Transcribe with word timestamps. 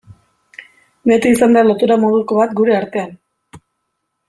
Beti 1.11 1.33
izan 1.35 1.53
da 1.59 1.63
lotura 1.67 1.99
moduko 2.05 2.41
bat 2.41 2.57
gure 2.63 2.77
artean. 2.81 3.15